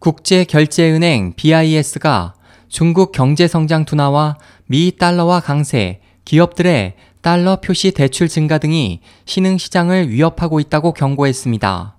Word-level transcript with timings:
국제결제은행 0.00 1.34
BIS가 1.36 2.32
중국 2.70 3.12
경제성장 3.12 3.84
둔화와 3.84 4.38
미 4.64 4.96
달러화 4.96 5.40
강세, 5.40 6.00
기업들의 6.24 6.94
달러 7.20 7.60
표시 7.60 7.90
대출 7.90 8.26
증가 8.26 8.56
등이 8.56 9.00
신흥시장을 9.26 10.08
위협하고 10.08 10.58
있다고 10.58 10.94
경고했습니다. 10.94 11.96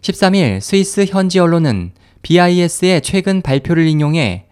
13일 0.00 0.60
스위스 0.60 1.04
현지 1.04 1.38
언론은 1.38 1.92
BIS의 2.22 3.00
최근 3.02 3.42
발표를 3.42 3.86
인용해 3.86 4.46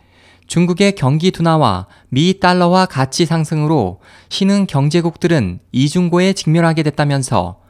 중국의 0.47 0.93
경기 0.93 1.33
둔화와 1.33 1.89
미 2.11 2.39
달러화 2.39 2.87
가치 2.87 3.27
상승으로 3.27 4.01
신흥 4.29 4.67
경제국들은 4.69 5.59
이중고에 5.73 6.33
직면하게 6.35 6.85
됐다면서 6.85 7.62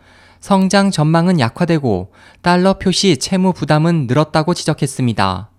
성장 0.42 0.90
전망은 0.90 1.38
약화되고 1.38 2.10
달러 2.42 2.74
표시 2.74 3.16
채무 3.16 3.52
부담은 3.52 4.08
늘었다고 4.08 4.54
지적했습니다. 4.54 5.50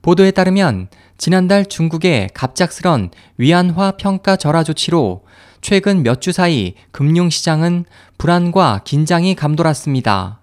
보도에 0.00 0.30
따르면 0.30 0.88
지난달 1.18 1.66
중국의 1.66 2.30
갑작스런 2.32 3.10
위안화 3.36 3.92
평가 3.98 4.36
절하 4.36 4.64
조치로 4.64 5.26
최근 5.60 6.02
몇 6.02 6.22
주 6.22 6.32
사이 6.32 6.72
금융시장은 6.90 7.84
불안과 8.16 8.80
긴장이 8.82 9.34
감돌았습니다. 9.34 10.40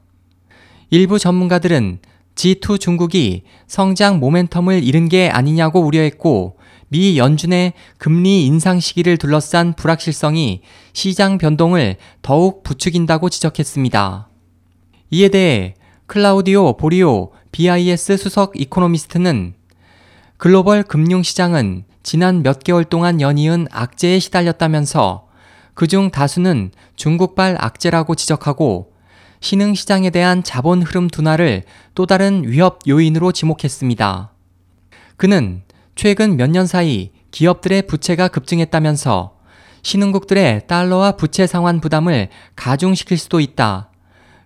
일부 0.91 1.17
전문가들은 1.17 1.99
G2 2.35 2.79
중국이 2.79 3.45
성장 3.65 4.19
모멘텀을 4.21 4.83
잃은 4.83 5.09
게 5.09 5.27
아니냐고 5.29 5.79
우려했고 5.79 6.54
미 6.89 7.17
연준의 7.17 7.73
금리 7.97 8.45
인상 8.45 8.79
시기를 8.79 9.17
둘러싼 9.17 9.73
불확실성이 9.73 10.61
시장 10.93 11.37
변동을 11.37 11.97
더욱 12.21 12.63
부추긴다고 12.63 13.29
지적했습니다. 13.29 14.29
이에 15.11 15.29
대해 15.29 15.75
클라우디오 16.07 16.77
보리오 16.77 17.31
BIS 17.51 18.17
수석 18.17 18.59
이코노미스트는 18.59 19.55
글로벌 20.37 20.83
금융시장은 20.83 21.85
지난 22.03 22.43
몇 22.43 22.63
개월 22.63 22.83
동안 22.83 23.21
연이은 23.21 23.67
악재에 23.71 24.19
시달렸다면서 24.19 25.27
그중 25.73 26.11
다수는 26.11 26.71
중국발 26.95 27.57
악재라고 27.59 28.15
지적하고 28.15 28.93
신흥시장에 29.39 30.09
대한 30.09 30.43
자본 30.43 30.81
흐름 30.81 31.07
둔화를 31.07 31.63
또 31.93 32.05
다른 32.05 32.43
위협 32.45 32.79
요인으로 32.87 33.31
지목했습니다. 33.31 34.31
그는 35.17 35.63
최근 35.95 36.35
몇 36.35 36.49
년 36.49 36.67
사이 36.67 37.11
기업들의 37.31 37.83
부채가 37.83 38.27
급증했다면서 38.27 39.33
신흥국들의 39.81 40.67
달러와 40.67 41.13
부채 41.13 41.47
상환 41.47 41.79
부담을 41.79 42.29
가중시킬 42.55 43.17
수도 43.17 43.39
있다. 43.39 43.89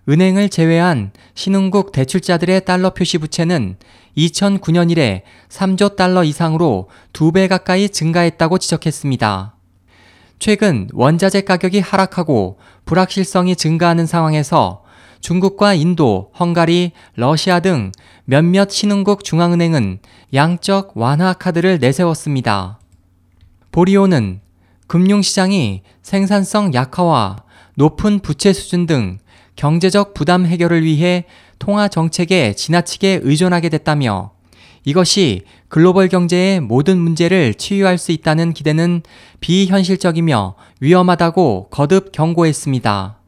은행을 0.08 0.48
제외한 0.48 1.12
신흥국 1.34 1.92
대출자들의 1.92 2.64
달러 2.64 2.90
표시 2.90 3.18
부채는 3.18 3.76
2009년 4.16 4.90
이래 4.90 5.24
3조 5.48 5.96
달러 5.96 6.24
이상으로 6.24 6.88
2배 7.12 7.48
가까이 7.48 7.88
증가했다고 7.88 8.58
지적했습니다. 8.58 9.56
최근 10.38 10.88
원자재 10.92 11.42
가격이 11.42 11.80
하락하고 11.80 12.58
불확실성이 12.84 13.56
증가하는 13.56 14.06
상황에서 14.06 14.79
중국과 15.20 15.74
인도, 15.74 16.30
헝가리, 16.38 16.92
러시아 17.14 17.60
등 17.60 17.92
몇몇 18.24 18.70
신흥국 18.70 19.24
중앙은행은 19.24 19.98
양적 20.34 20.92
완화 20.94 21.32
카드를 21.32 21.78
내세웠습니다. 21.78 22.78
보리오는 23.72 24.40
금융시장이 24.86 25.82
생산성 26.02 26.74
약화와 26.74 27.44
높은 27.76 28.18
부채 28.18 28.52
수준 28.52 28.86
등 28.86 29.18
경제적 29.56 30.14
부담 30.14 30.46
해결을 30.46 30.84
위해 30.84 31.26
통화 31.58 31.86
정책에 31.86 32.54
지나치게 32.54 33.20
의존하게 33.22 33.68
됐다며 33.68 34.32
이것이 34.84 35.42
글로벌 35.68 36.08
경제의 36.08 36.60
모든 36.60 36.98
문제를 36.98 37.54
치유할 37.54 37.98
수 37.98 38.12
있다는 38.12 38.52
기대는 38.52 39.02
비현실적이며 39.40 40.56
위험하다고 40.80 41.68
거듭 41.70 42.12
경고했습니다. 42.12 43.19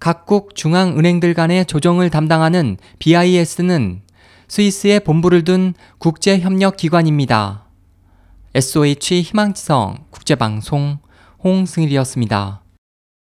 각국 0.00 0.54
중앙은행들 0.54 1.34
간의 1.34 1.66
조정을 1.66 2.08
담당하는 2.08 2.78
BIS는 2.98 4.00
스위스에 4.48 4.98
본부를 4.98 5.44
둔 5.44 5.74
국제협력기관입니다. 5.98 7.66
SOH 8.54 9.20
희망지성 9.20 10.06
국제방송 10.10 10.98
홍승일이었습니다. 11.44 12.62